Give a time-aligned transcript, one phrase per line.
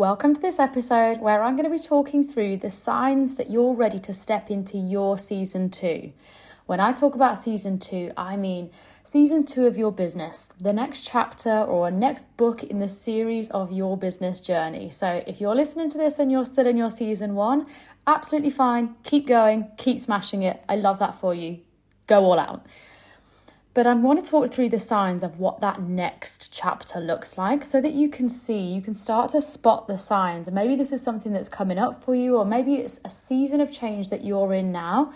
[0.00, 3.74] Welcome to this episode where I'm going to be talking through the signs that you're
[3.74, 6.14] ready to step into your season two.
[6.64, 8.70] When I talk about season two, I mean
[9.04, 13.72] season two of your business, the next chapter or next book in the series of
[13.72, 14.88] your business journey.
[14.88, 17.66] So if you're listening to this and you're still in your season one,
[18.06, 18.94] absolutely fine.
[19.02, 20.64] Keep going, keep smashing it.
[20.66, 21.58] I love that for you.
[22.06, 22.64] Go all out.
[23.72, 27.64] But I want to talk through the signs of what that next chapter looks like
[27.64, 30.48] so that you can see, you can start to spot the signs.
[30.48, 33.60] And maybe this is something that's coming up for you, or maybe it's a season
[33.60, 35.12] of change that you're in now.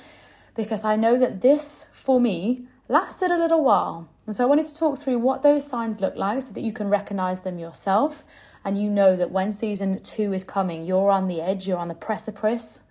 [0.54, 4.08] Because I know that this, for me, lasted a little while.
[4.24, 6.72] And so I wanted to talk through what those signs look like so that you
[6.72, 8.24] can recognize them yourself.
[8.64, 11.88] And you know that when season two is coming, you're on the edge, you're on
[11.88, 12.82] the precipice.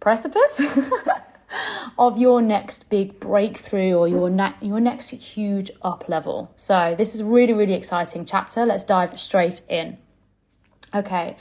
[0.00, 0.80] Precipice?
[1.98, 6.52] of your next big breakthrough or your na- your next huge up level.
[6.56, 8.64] So this is a really really exciting chapter.
[8.66, 9.98] Let's dive straight in.
[10.94, 11.36] Okay.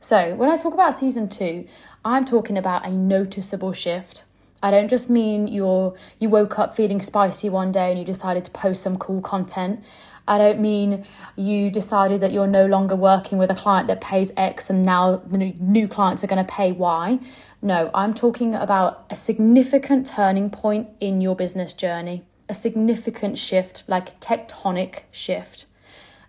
[0.00, 1.66] So, when I talk about season 2,
[2.04, 4.24] I'm talking about a noticeable shift.
[4.64, 8.46] I don't just mean you're you woke up feeling spicy one day and you decided
[8.46, 9.84] to post some cool content.
[10.26, 11.04] I don't mean
[11.36, 15.16] you decided that you're no longer working with a client that pays X and now
[15.26, 17.18] the new clients are going to pay Y.
[17.60, 23.84] No, I'm talking about a significant turning point in your business journey, a significant shift,
[23.86, 25.66] like tectonic shift.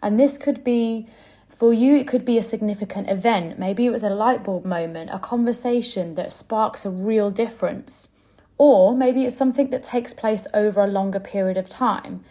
[0.02, 1.08] And this could be
[1.48, 3.58] for you, it could be a significant event.
[3.58, 8.10] Maybe it was a light bulb moment, a conversation that sparks a real difference.
[8.58, 12.24] Or maybe it's something that takes place over a longer period of time.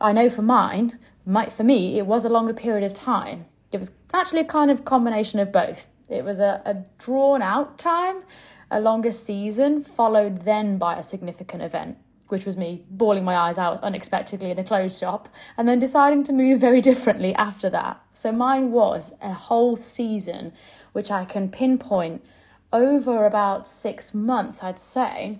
[0.00, 3.46] I know for mine, might for me, it was a longer period of time.
[3.70, 5.86] It was actually a kind of combination of both.
[6.08, 8.22] It was a, a drawn out time,
[8.70, 11.96] a longer season, followed then by a significant event,
[12.28, 16.24] which was me bawling my eyes out unexpectedly in a clothes shop, and then deciding
[16.24, 18.02] to move very differently after that.
[18.12, 20.52] So mine was a whole season,
[20.92, 22.24] which I can pinpoint
[22.72, 25.38] over about six months, I'd say,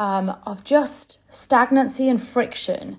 [0.00, 2.96] um, of just stagnancy and friction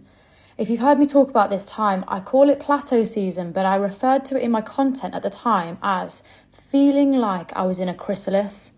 [0.62, 3.76] if you've heard me talk about this time, I call it plateau season, but I
[3.78, 7.90] referred to it in my content at the time as feeling like I was in
[7.90, 8.74] a chrysalis.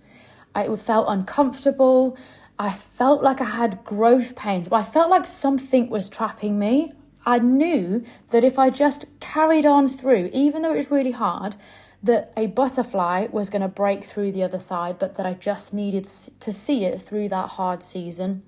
[0.55, 2.17] I felt uncomfortable.
[2.57, 6.93] I felt like I had growth pains, I felt like something was trapping me.
[7.25, 11.57] I knew that if I just carried on through, even though it was really hard,
[12.03, 15.73] that a butterfly was going to break through the other side, but that I just
[15.73, 18.43] needed to see it through that hard season.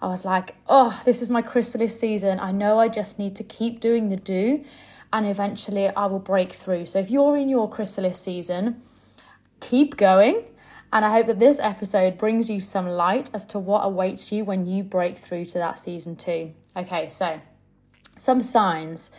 [0.00, 2.38] I was like, oh, this is my chrysalis season.
[2.38, 4.64] I know I just need to keep doing the do
[5.12, 6.86] and eventually I will break through.
[6.86, 8.82] So if you're in your chrysalis season,
[9.60, 10.44] keep going.
[10.92, 14.44] And I hope that this episode brings you some light as to what awaits you
[14.44, 16.52] when you break through to that season two.
[16.76, 17.40] Okay, so
[18.16, 19.10] some signs.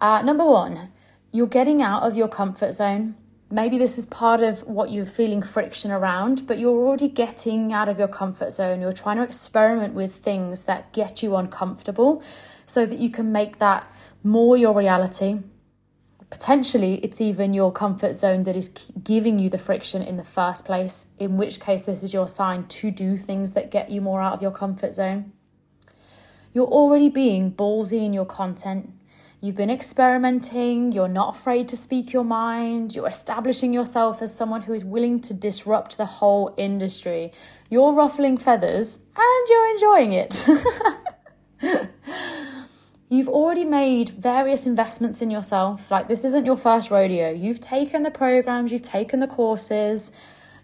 [0.00, 0.90] Uh, number one,
[1.32, 3.14] you're getting out of your comfort zone.
[3.50, 7.88] Maybe this is part of what you're feeling friction around, but you're already getting out
[7.88, 8.80] of your comfort zone.
[8.80, 12.22] You're trying to experiment with things that get you uncomfortable
[12.66, 13.90] so that you can make that
[14.22, 15.40] more your reality.
[16.30, 18.68] Potentially, it's even your comfort zone that is
[19.02, 22.66] giving you the friction in the first place, in which case, this is your sign
[22.66, 25.32] to do things that get you more out of your comfort zone.
[26.52, 28.90] You're already being ballsy in your content.
[29.40, 34.62] You've been experimenting, you're not afraid to speak your mind, you're establishing yourself as someone
[34.62, 37.30] who is willing to disrupt the whole industry.
[37.70, 40.48] You're ruffling feathers and you're enjoying it.
[43.08, 45.88] You've already made various investments in yourself.
[45.88, 47.30] Like, this isn't your first rodeo.
[47.30, 50.10] You've taken the programs, you've taken the courses,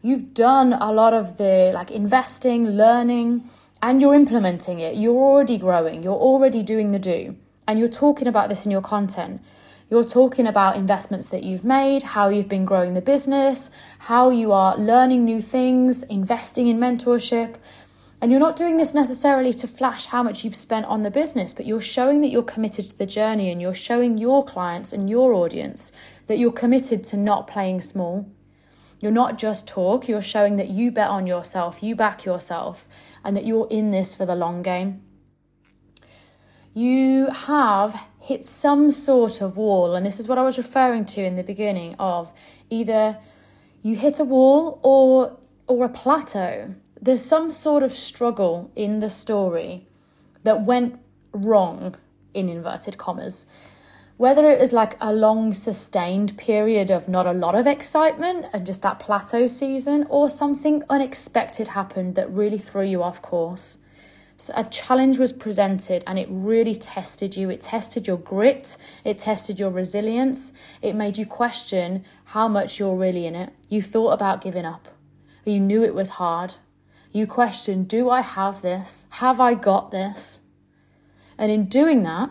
[0.02, 3.48] you've done a lot of the like investing, learning,
[3.80, 4.96] and you're implementing it.
[4.96, 7.36] You're already growing, you're already doing the do
[7.66, 9.40] and you're talking about this in your content.
[9.90, 14.50] You're talking about investments that you've made, how you've been growing the business, how you
[14.52, 17.56] are learning new things, investing in mentorship.
[18.20, 21.52] And you're not doing this necessarily to flash how much you've spent on the business,
[21.52, 25.10] but you're showing that you're committed to the journey and you're showing your clients and
[25.10, 25.92] your audience
[26.26, 28.26] that you're committed to not playing small.
[29.00, 32.88] You're not just talk, you're showing that you bet on yourself, you back yourself,
[33.22, 35.02] and that you're in this for the long game
[36.74, 39.94] you have hit some sort of wall.
[39.94, 42.32] And this is what I was referring to in the beginning of
[42.68, 43.18] either
[43.82, 46.74] you hit a wall or or a plateau.
[47.00, 49.86] There's some sort of struggle in the story
[50.42, 50.98] that went
[51.32, 51.96] wrong
[52.34, 53.46] in inverted commas.
[54.16, 58.64] Whether it was like a long sustained period of not a lot of excitement and
[58.64, 63.78] just that plateau season, or something unexpected happened that really threw you off course.
[64.36, 67.50] So a challenge was presented and it really tested you.
[67.50, 70.52] It tested your grit, it tested your resilience,
[70.82, 73.52] it made you question how much you're really in it.
[73.68, 74.88] You thought about giving up.
[75.44, 76.54] You knew it was hard.
[77.12, 79.06] You questioned, do I have this?
[79.10, 80.40] Have I got this?
[81.38, 82.30] And in doing that,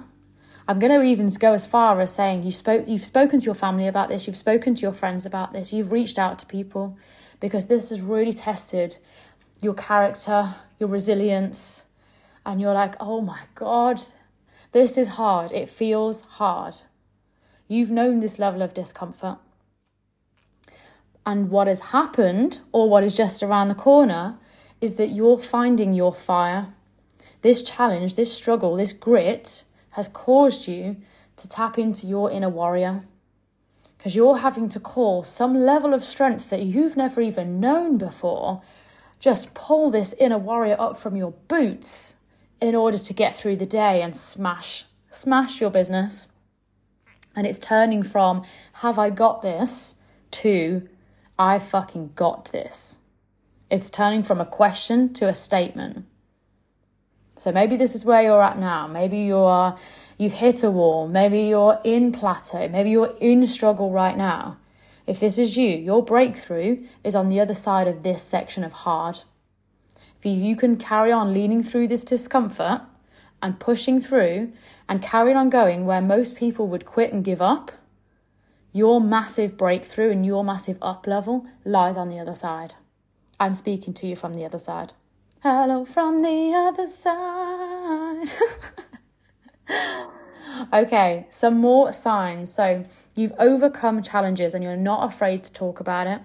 [0.68, 3.56] I'm going to even go as far as saying you spoke, you've spoken to your
[3.56, 6.98] family about this, you've spoken to your friends about this, you've reached out to people
[7.40, 8.98] because this has really tested
[9.62, 11.86] your character, your resilience,
[12.46, 14.00] and you're like, oh my God,
[14.72, 15.52] this is hard.
[15.52, 16.76] It feels hard.
[17.68, 19.38] You've known this level of discomfort.
[21.26, 24.38] And what has happened, or what is just around the corner,
[24.82, 26.74] is that you're finding your fire.
[27.42, 30.98] This challenge, this struggle, this grit has caused you
[31.38, 33.06] to tap into your inner warrior.
[33.98, 38.62] Because you're having to call some level of strength that you've never even known before.
[39.22, 42.18] Just pull this inner warrior up from your boots
[42.62, 46.28] in order to get through the day and smash, smash your business.
[47.36, 49.96] And it's turning from, have I got this,
[50.32, 50.88] to,
[51.38, 52.98] I fucking got this.
[53.70, 56.06] It's turning from a question to a statement.
[57.36, 58.88] So maybe this is where you're at now.
[58.88, 59.76] Maybe you're
[60.18, 61.08] you've hit a wall.
[61.08, 62.68] Maybe you're in plateau.
[62.68, 64.58] Maybe you're in struggle right now.
[65.08, 68.74] If this is you, your breakthrough is on the other side of this section of
[68.74, 69.20] hard
[70.30, 72.82] you can carry on leaning through this discomfort
[73.42, 74.54] and pushing through
[74.88, 77.72] and carrying on going where most people would quit and give up,
[78.72, 82.76] your massive breakthrough and your massive up level lies on the other side.
[83.40, 84.94] I'm speaking to you from the other side.
[85.42, 88.30] Hello from the other side.
[90.74, 92.52] okay, some more signs.
[92.54, 96.22] So you've overcome challenges and you're not afraid to talk about it.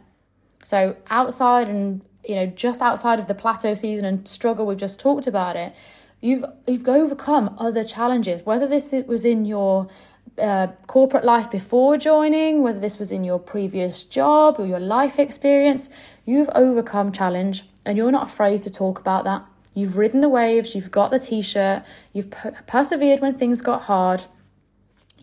[0.62, 5.00] So outside and you know, just outside of the plateau season and struggle, we've just
[5.00, 5.75] talked about it.
[6.20, 9.88] You've you've overcome other challenges, whether this was in your
[10.36, 15.19] uh, corporate life before joining, whether this was in your previous job or your life
[15.19, 15.88] experience,
[16.26, 19.44] you've overcome challenge and you're not afraid to talk about that.
[19.74, 21.82] You've ridden the waves, you've got the t shirt,
[22.12, 22.31] you've
[22.66, 24.24] persevered when things got hard.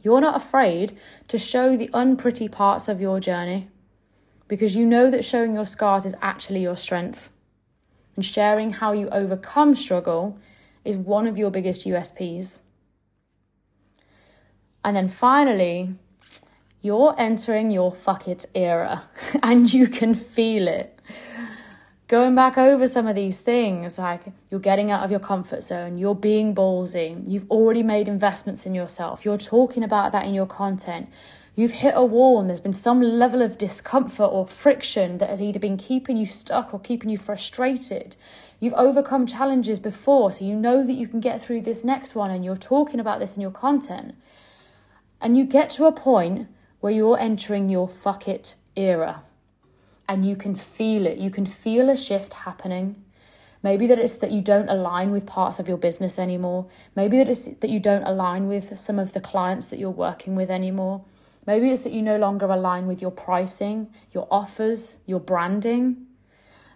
[0.02, 0.98] You're not afraid
[1.28, 3.70] to show the unpretty parts of your journey
[4.48, 7.32] because you know that showing your scars is actually your strength.
[8.16, 10.40] And sharing how you overcome struggle
[10.86, 12.60] is one of your biggest USPs.
[14.84, 15.96] And then finally,
[16.82, 19.04] you're entering your fuck it era
[19.44, 20.92] and you can feel it.
[22.08, 24.22] Going back over some of these things, like
[24.52, 28.76] you're getting out of your comfort zone, you're being ballsy, you've already made investments in
[28.76, 31.10] yourself, you're talking about that in your content,
[31.56, 35.42] you've hit a wall and there's been some level of discomfort or friction that has
[35.42, 38.16] either been keeping you stuck or keeping you frustrated.
[38.60, 42.32] You've overcome challenges before, so you know that you can get through this next one,
[42.32, 44.16] and you're talking about this in your content.
[45.22, 46.48] And you get to a point
[46.80, 49.24] where you're entering your fuck it era
[50.08, 51.18] and you can feel it.
[51.18, 53.04] You can feel a shift happening.
[53.64, 56.68] Maybe that it's that you don't align with parts of your business anymore.
[56.96, 60.36] Maybe that it's that you don't align with some of the clients that you're working
[60.36, 61.04] with anymore.
[61.48, 66.08] Maybe it's that you no longer align with your pricing, your offers, your branding.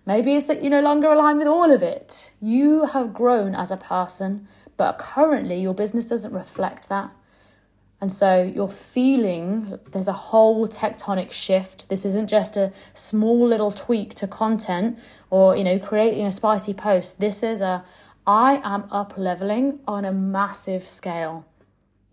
[0.05, 2.31] Maybe it's that you no longer align with all of it.
[2.41, 7.11] You have grown as a person, but currently your business doesn't reflect that.
[8.01, 11.89] And so you're feeling there's a whole tectonic shift.
[11.89, 14.97] This isn't just a small little tweak to content
[15.29, 17.19] or, you know, creating a spicy post.
[17.19, 17.83] This is a
[18.25, 21.45] I am up leveling on a massive scale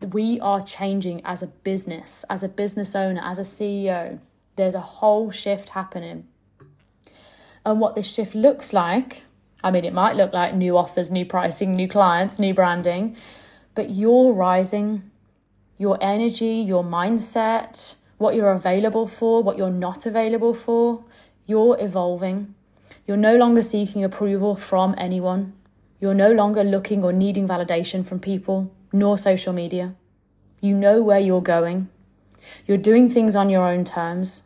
[0.00, 4.18] we are changing as a business, as a business owner, as a CEO.
[4.56, 6.28] There's a whole shift happening.
[7.64, 9.24] And what this shift looks like,
[9.64, 13.16] I mean, it might look like new offers, new pricing, new clients, new branding,
[13.74, 15.10] but you're rising.
[15.78, 21.04] Your energy, your mindset, what you're available for, what you're not available for,
[21.46, 22.54] you're evolving.
[23.06, 25.52] You're no longer seeking approval from anyone.
[26.00, 29.94] You're no longer looking or needing validation from people nor social media.
[30.60, 31.88] You know where you're going.
[32.66, 34.44] You're doing things on your own terms.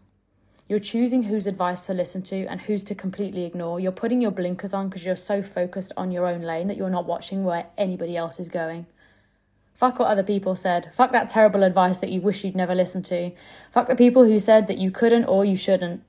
[0.69, 3.81] You're choosing whose advice to listen to and whose to completely ignore.
[3.81, 6.91] You're putting your blinkers on because you're so focused on your own lane that you're
[6.91, 8.87] not watching where anybody else is going.
[9.75, 10.91] Fuck what other people said.
[10.95, 13.33] Fuck that terrible advice that you wish you'd never listened to.
[13.73, 16.03] Fuck the people who said that you couldn't or you shouldn't.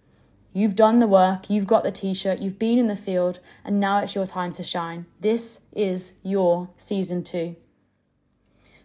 [0.53, 3.79] You've done the work, you've got the t shirt, you've been in the field, and
[3.79, 5.05] now it's your time to shine.
[5.21, 7.55] This is your season two.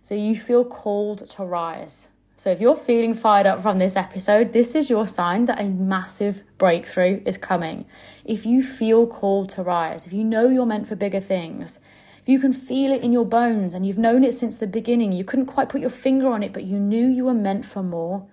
[0.07, 2.07] So you feel called to rise.
[2.37, 5.65] So if you're feeling fired up from this episode, this is your sign that a
[5.69, 7.87] massive breakthrough is coming.
[8.25, 11.81] If you feel called to rise, if you know you're meant for bigger things,
[12.23, 15.11] if you can feel it in your bones and you've known it since the beginning,
[15.11, 17.83] you couldn't quite put your finger on it, but you knew you were meant for
[17.83, 18.29] more.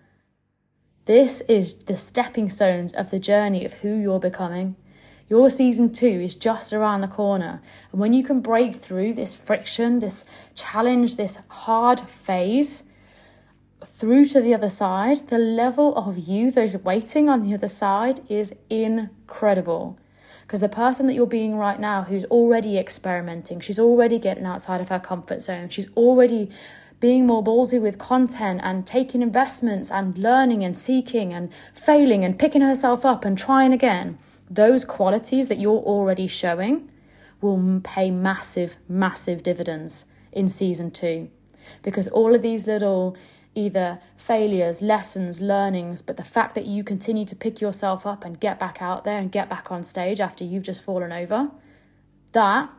[1.06, 4.76] This is the stepping stones of the journey of who you're becoming.
[5.30, 7.62] Your season two is just around the corner.
[7.92, 12.84] And when you can break through this friction, this challenge, this hard phase,
[13.86, 17.68] through to the other side, the level of you that is waiting on the other
[17.68, 19.98] side is incredible.
[20.42, 24.82] Because the person that you're being right now, who's already experimenting, she's already getting outside
[24.82, 26.50] of her comfort zone, she's already
[27.00, 32.40] being more ballsy with content and taking investments and learning and seeking and failing and
[32.40, 34.18] picking herself up and trying again.
[34.50, 36.92] Those qualities that you're already showing
[37.42, 41.30] will pay massive, massive dividends in season two.
[41.82, 43.16] Because all of these little
[43.56, 48.40] either failures, lessons, learnings, but the fact that you continue to pick yourself up and
[48.40, 51.52] get back out there and get back on stage after you've just fallen over,
[52.32, 52.70] that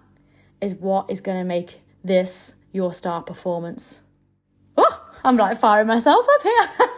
[0.60, 4.00] is what is going to make this your star performance.
[4.76, 6.88] Oh, I'm like firing myself up here.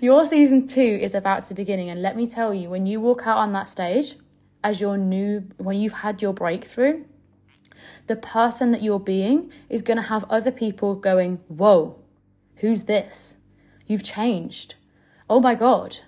[0.00, 3.26] your season two is about to begin, and let me tell you, when you walk
[3.26, 4.16] out on that stage
[4.62, 7.04] as your new, when you've had your breakthrough,
[8.06, 11.98] the person that you're being is going to have other people going, Whoa,
[12.56, 13.36] who's this?
[13.86, 14.76] You've changed.
[15.28, 16.00] Oh my God.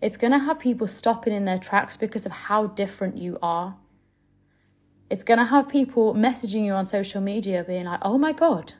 [0.00, 3.76] It's going to have people stopping in their tracks because of how different you are.
[5.10, 8.74] It's going to have people messaging you on social media being like, Oh my God,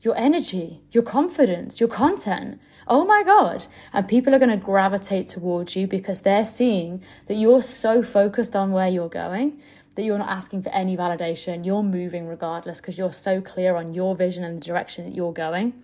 [0.00, 2.60] your energy, your confidence, your content.
[2.86, 3.66] Oh my God.
[3.92, 8.56] And people are going to gravitate towards you because they're seeing that you're so focused
[8.56, 9.60] on where you're going
[9.94, 11.66] that you're not asking for any validation.
[11.66, 15.32] You're moving regardless because you're so clear on your vision and the direction that you're
[15.32, 15.74] going.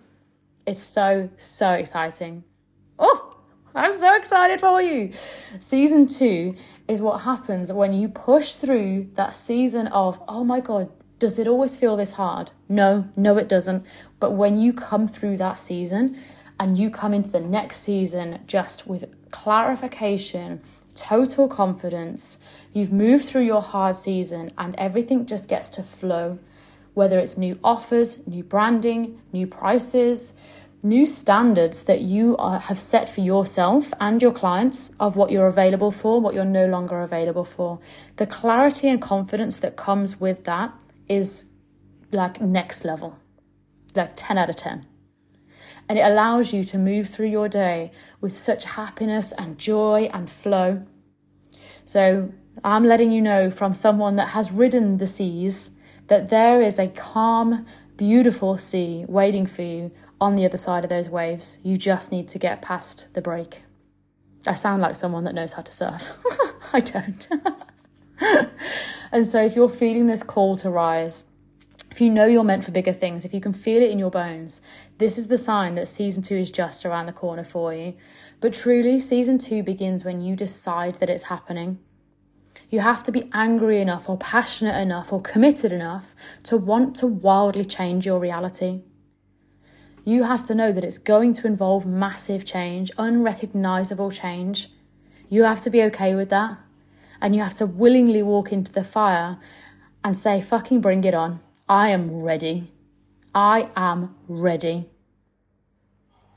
[0.65, 2.43] It's so, so exciting.
[2.97, 3.37] Oh,
[3.75, 5.11] I'm so excited for you.
[5.59, 6.55] Season two
[6.87, 11.47] is what happens when you push through that season of, oh my God, does it
[11.47, 12.51] always feel this hard?
[12.69, 13.85] No, no, it doesn't.
[14.19, 16.17] But when you come through that season
[16.59, 20.61] and you come into the next season just with clarification,
[20.95, 22.39] total confidence,
[22.77, 26.37] You've moved through your hard season and everything just gets to flow.
[26.93, 30.33] Whether it's new offers, new branding, new prices,
[30.83, 35.47] new standards that you are, have set for yourself and your clients of what you're
[35.47, 37.79] available for, what you're no longer available for.
[38.17, 40.71] The clarity and confidence that comes with that
[41.09, 41.45] is
[42.11, 43.17] like next level,
[43.95, 44.85] like 10 out of 10.
[45.89, 50.29] And it allows you to move through your day with such happiness and joy and
[50.29, 50.85] flow.
[51.85, 52.33] So,
[52.63, 55.71] I'm letting you know from someone that has ridden the seas
[56.07, 60.89] that there is a calm, beautiful sea waiting for you on the other side of
[60.89, 61.59] those waves.
[61.63, 63.63] You just need to get past the break.
[64.45, 66.11] I sound like someone that knows how to surf.
[66.73, 67.27] I don't.
[69.11, 71.25] and so, if you're feeling this call to rise,
[71.91, 74.11] if you know you're meant for bigger things, if you can feel it in your
[74.11, 74.61] bones,
[74.97, 77.95] this is the sign that season two is just around the corner for you.
[78.39, 81.79] But truly, season two begins when you decide that it's happening.
[82.69, 87.07] You have to be angry enough or passionate enough or committed enough to want to
[87.07, 88.81] wildly change your reality.
[90.03, 94.69] You have to know that it's going to involve massive change, unrecognizable change.
[95.29, 96.57] You have to be okay with that.
[97.21, 99.37] And you have to willingly walk into the fire
[100.03, 101.41] and say, fucking bring it on.
[101.67, 102.71] I am ready.
[103.33, 104.89] I am ready.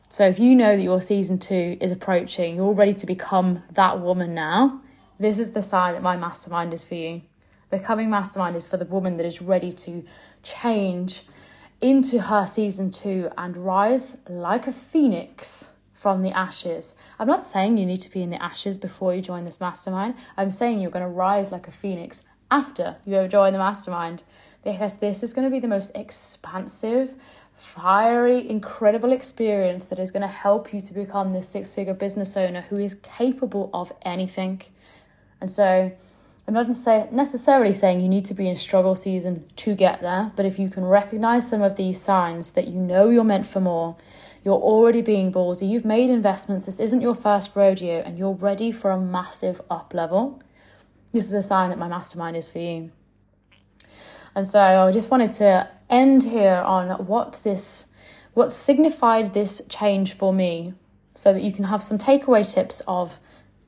[0.09, 4.01] So if you know that your season two is approaching, you're ready to become that
[4.01, 4.83] woman now,
[5.21, 7.23] this is the sign that my mastermind is for you.
[7.71, 10.05] Becoming mastermind is for the woman that is ready to
[10.43, 11.23] change
[11.81, 16.95] into her season two and rise like a phoenix from the ashes.
[17.19, 20.15] I'm not saying you need to be in the ashes before you join this mastermind.
[20.35, 24.23] I'm saying you're going to rise like a phoenix after you joined the mastermind
[24.65, 27.13] because this is going to be the most expansive,
[27.53, 32.35] fiery, incredible experience that is going to help you to become this six figure business
[32.35, 34.63] owner who is capable of anything.
[35.39, 35.93] And so
[36.49, 36.67] I'm not
[37.13, 40.71] necessarily saying you need to be in struggle season to get there, but if you
[40.71, 43.97] can recognize some of these signs that you know you're meant for more,
[44.45, 48.73] you're already being ballsy, you've made investments, this isn't your first rodeo, and you're ready
[48.73, 50.43] for a massive up level,
[51.13, 52.91] this is a sign that my mastermind is for you.
[54.35, 57.87] And so I just wanted to end here on what this
[58.33, 60.73] what signified this change for me
[61.15, 63.19] so that you can have some takeaway tips of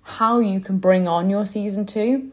[0.02, 2.30] how you can bring on your season two.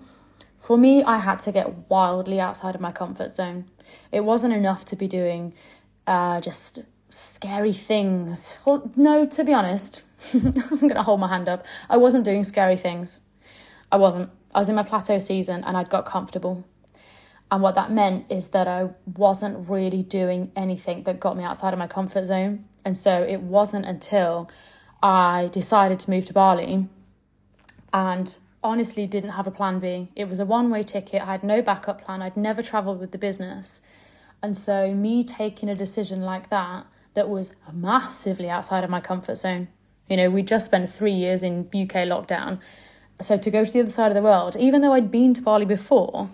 [0.57, 3.65] For me, I had to get wildly outside of my comfort zone.
[4.11, 5.53] It wasn't enough to be doing
[6.05, 8.59] uh, just scary things.
[8.65, 10.01] Well, no, to be honest,
[10.33, 11.65] I'm going to hold my hand up.
[11.89, 13.21] I wasn't doing scary things.
[13.91, 14.29] I wasn't.
[14.53, 16.65] I was in my plateau season and I'd got comfortable.
[17.51, 21.73] And what that meant is that I wasn't really doing anything that got me outside
[21.73, 22.65] of my comfort zone.
[22.85, 24.49] And so it wasn't until
[25.01, 26.87] I decided to move to Bali
[27.93, 30.11] and honestly didn't have a plan B.
[30.15, 31.21] It was a one way ticket.
[31.21, 32.21] I had no backup plan.
[32.21, 33.81] I'd never traveled with the business.
[34.41, 36.85] And so, me taking a decision like that,
[37.19, 39.67] that was massively outside of my comfort zone.
[40.07, 42.61] You know, we just spent three years in UK lockdown.
[43.19, 45.41] So, to go to the other side of the world, even though I'd been to
[45.41, 46.29] Bali before,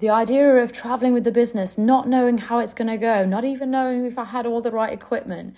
[0.00, 3.46] the idea of traveling with the business, not knowing how it's going to go, not
[3.46, 5.56] even knowing if I had all the right equipment,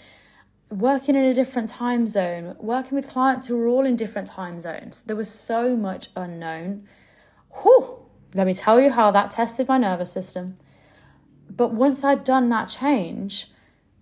[0.71, 4.61] working in a different time zone, working with clients who were all in different time
[4.61, 5.03] zones.
[5.03, 6.87] There was so much unknown.
[7.61, 10.59] Whew, let me tell you how that tested my nervous system.
[11.51, 13.49] But once I'd done that change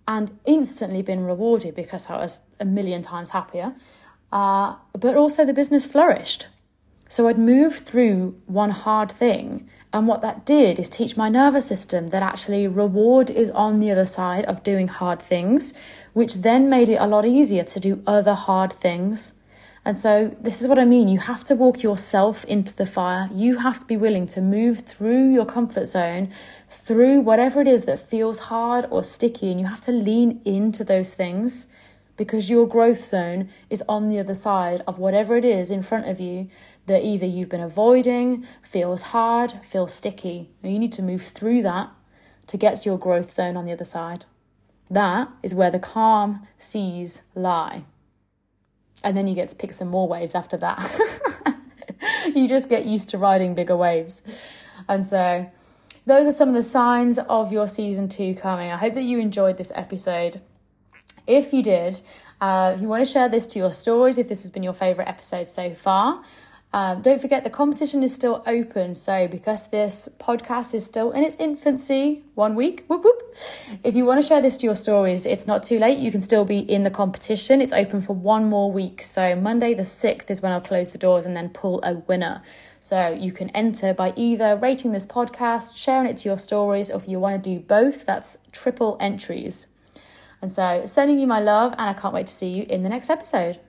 [0.09, 3.75] and instantly been rewarded because I was a million times happier,
[4.33, 6.47] uh, but also the business flourished.
[7.07, 11.67] So I'd moved through one hard thing and what that did is teach my nervous
[11.67, 15.73] system that actually reward is on the other side of doing hard things,
[16.13, 19.38] which then made it a lot easier to do other hard things.
[19.85, 21.07] And so, this is what I mean.
[21.07, 23.29] You have to walk yourself into the fire.
[23.31, 26.29] You have to be willing to move through your comfort zone,
[26.69, 30.83] through whatever it is that feels hard or sticky, and you have to lean into
[30.83, 31.67] those things
[32.19, 36.05] because your growth zone is on the other side of whatever it is in front
[36.05, 36.49] of you
[36.85, 40.49] that either you've been avoiding, feels hard, feels sticky.
[40.61, 41.89] And you need to move through that
[42.47, 44.25] to get to your growth zone on the other side.
[44.89, 47.83] That is where the calm seas lie.
[49.03, 51.55] And then you get to pick some more waves after that.
[52.35, 54.21] you just get used to riding bigger waves.
[54.87, 55.49] And so,
[56.05, 58.71] those are some of the signs of your season two coming.
[58.71, 60.41] I hope that you enjoyed this episode.
[61.27, 62.01] If you did,
[62.41, 64.73] uh, if you want to share this to your stories, if this has been your
[64.73, 66.23] favourite episode so far,
[66.71, 68.93] um, don't forget the competition is still open.
[68.93, 73.35] So, because this podcast is still in its infancy, one week, whoop whoop.
[73.83, 75.97] If you want to share this to your stories, it's not too late.
[75.97, 77.59] You can still be in the competition.
[77.59, 79.01] It's open for one more week.
[79.01, 82.43] So, Monday the 6th is when I'll close the doors and then pull a winner.
[82.79, 86.97] So, you can enter by either rating this podcast, sharing it to your stories, or
[86.97, 89.65] if you want to do both, that's triple entries.
[90.39, 92.89] And so, sending you my love, and I can't wait to see you in the
[92.89, 93.59] next episode.